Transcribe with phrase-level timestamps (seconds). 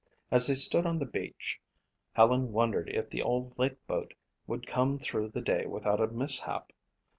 [0.31, 1.61] As they stood on the beach
[2.13, 4.15] Helen wondered if the old lake boat
[4.47, 6.71] would come through the day without a mishap.